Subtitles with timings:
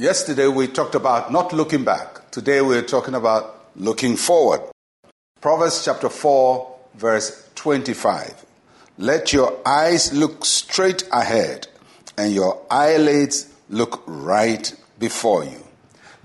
[0.00, 2.30] Yesterday we talked about not looking back.
[2.30, 4.62] Today we're talking about looking forward.
[5.42, 8.46] Proverbs chapter 4, verse 25.
[8.96, 11.66] Let your eyes look straight ahead
[12.16, 15.62] and your eyelids look right before you.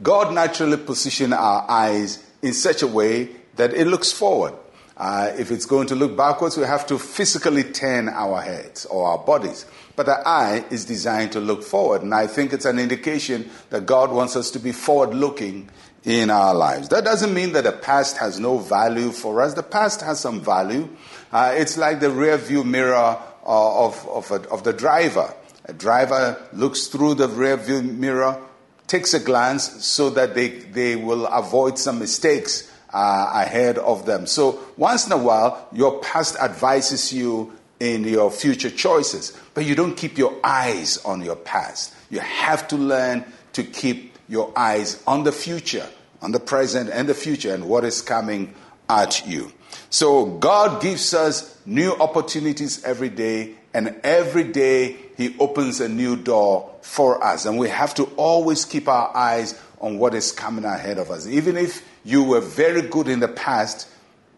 [0.02, 4.54] God naturally positioned our eyes in such a way that it looks forward.
[4.98, 9.08] Uh, if it's going to look backwards, we have to physically turn our heads or
[9.08, 9.66] our bodies.
[9.95, 12.02] But the eye is designed to look forward.
[12.02, 15.70] And I think it's an indication that God wants us to be forward looking
[16.05, 16.89] in our lives.
[16.89, 19.53] That doesn't mean that the past has no value for us.
[19.53, 20.88] The past has some value.
[21.31, 25.34] Uh, it's like the rear view mirror uh, of, of, a, of the driver.
[25.66, 28.39] A driver looks through the rear view mirror,
[28.88, 34.26] takes a glance so that they, they will avoid some mistakes uh, ahead of them.
[34.26, 39.75] So once in a while, your past advises you in your future choices, but you
[39.75, 41.94] don't keep your eyes on your past.
[42.09, 45.86] You have to learn to keep your eyes on the future,
[46.22, 48.53] on the present and the future, and what is coming
[48.88, 49.52] at you.
[49.89, 56.16] So God gives us new opportunities every day, and every day He opens a new
[56.16, 57.45] door for us.
[57.45, 61.28] And we have to always keep our eyes on what is coming ahead of us.
[61.28, 63.88] Even if you were very good in the past,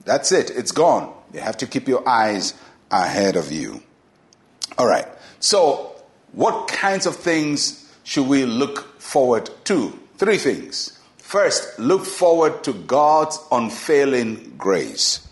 [0.04, 1.14] that's it, it's gone.
[1.34, 2.54] You have to keep your eyes
[2.92, 3.82] ahead of you.
[4.78, 5.08] All right,
[5.40, 5.96] so
[6.34, 9.98] what kinds of things should we look forward to?
[10.18, 11.00] Three things.
[11.18, 15.27] First, look forward to God's unfailing grace.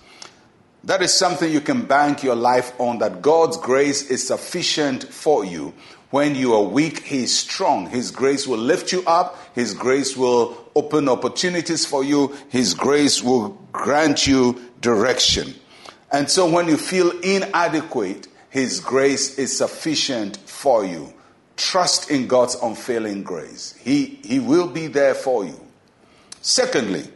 [0.85, 5.43] That is something you can bank your life on, that God's grace is sufficient for
[5.43, 5.73] you
[6.15, 7.89] when you are weak, He is strong.
[7.89, 9.37] His grace will lift you up.
[9.53, 12.33] His grace will open opportunities for you.
[12.47, 15.55] His grace will grant you direction.
[16.13, 21.13] And so when you feel inadequate, His grace is sufficient for you.
[21.57, 23.73] Trust in God's unfailing grace.
[23.81, 25.59] He, he will be there for you.
[26.41, 27.09] Secondly,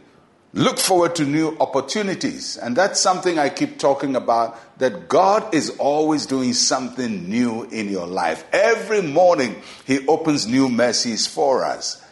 [0.52, 2.56] Look forward to new opportunities.
[2.56, 7.88] And that's something I keep talking about that God is always doing something new in
[7.88, 8.44] your life.
[8.52, 12.04] Every morning, He opens new mercies for us.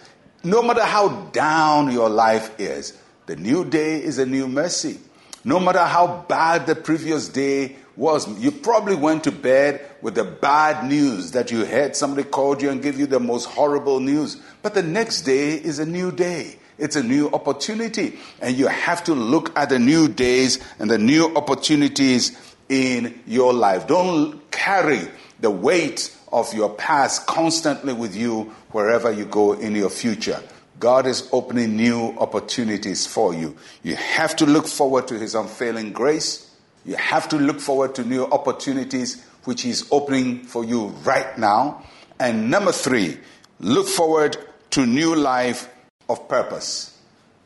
[0.45, 4.99] No matter how down your life is, the new day is a new mercy.
[5.45, 10.25] No matter how bad the previous day was, you probably went to bed with the
[10.25, 14.41] bad news that you heard somebody called you and give you the most horrible news.
[14.63, 16.59] But the next day is a new day.
[16.79, 18.19] It's a new opportunity.
[18.41, 22.37] And you have to look at the new days and the new opportunities
[22.69, 23.87] in your life.
[23.87, 25.09] Don't carry
[25.41, 30.43] the weight of your past constantly with you wherever you go in your future.
[30.79, 33.57] God is opening new opportunities for you.
[33.83, 36.55] You have to look forward to His unfailing grace.
[36.85, 41.85] You have to look forward to new opportunities which He's opening for you right now.
[42.21, 43.19] And number three,
[43.59, 44.37] look forward
[44.71, 45.69] to new life
[46.09, 46.97] of purpose.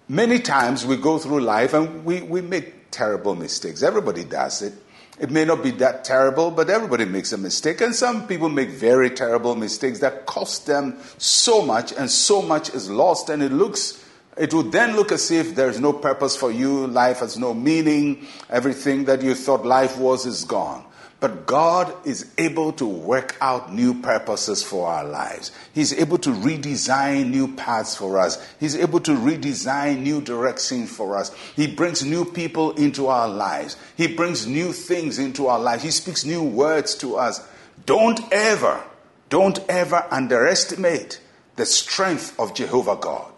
[0.09, 3.83] Many times we go through life and we, we make terrible mistakes.
[3.83, 4.75] Everybody does it.
[5.21, 7.81] It may not be that terrible, but everybody makes a mistake.
[7.81, 12.71] And some people make very terrible mistakes that cost them so much, and so much
[12.75, 13.29] is lost.
[13.29, 14.02] And it looks,
[14.37, 18.27] it would then look as if there's no purpose for you, life has no meaning,
[18.49, 20.85] everything that you thought life was is gone.
[21.21, 25.53] But God is able to work out new purposes for our lives.
[25.73, 28.45] He's able to redesign new paths for us.
[28.59, 31.33] He's able to redesign new directions for us.
[31.55, 33.77] He brings new people into our lives.
[33.97, 35.85] He brings new things into our lives.
[35.85, 37.47] He speaks new words to us.
[37.87, 38.83] Don't ever,
[39.29, 41.21] don't ever underestimate
[41.55, 43.32] the strength of Jehovah God.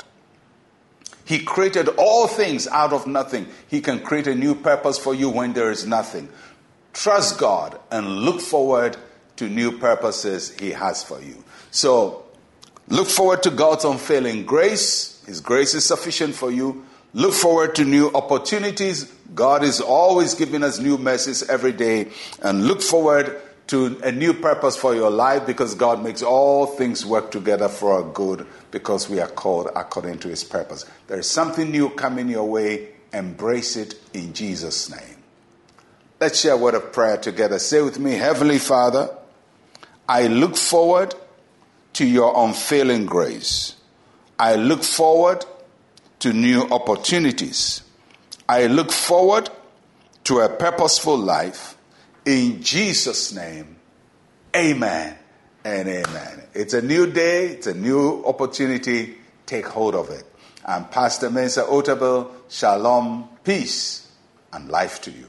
[1.25, 3.49] He created all things out of nothing.
[3.69, 6.29] He can create a new purpose for you when there is nothing.
[6.93, 8.97] Trust God and look forward
[9.37, 11.43] to new purposes He has for you.
[11.71, 12.25] So,
[12.89, 15.23] look forward to God's unfailing grace.
[15.27, 16.85] His grace is sufficient for you.
[17.15, 19.05] Look forward to new opportunities.
[19.35, 22.11] God is always giving us new mercies every day.
[22.43, 27.05] And look forward to a new purpose for your life because God makes all things
[27.07, 30.85] work together for our good because we are called according to His purpose.
[31.07, 32.89] There is something new coming your way.
[33.13, 35.17] Embrace it in Jesus' name.
[36.21, 37.59] Let's share a word of prayer together.
[37.59, 39.17] Say with me, Heavenly Father,
[40.09, 41.15] I look forward
[41.95, 43.77] to your unfailing grace.
[44.39, 45.45] I look forward
[46.21, 47.83] to new opportunities.
[48.49, 49.49] I look forward
[50.25, 51.77] to a purposeful life.
[52.27, 53.77] In Jesus' name,
[54.57, 55.17] amen
[55.63, 56.43] and amen.
[56.55, 59.17] It's a new day, it's a new opportunity.
[59.45, 60.25] Take hold of it.
[60.65, 62.31] I'm Pastor Mensa Otabil.
[62.49, 64.11] Shalom, peace,
[64.55, 65.29] and life to you.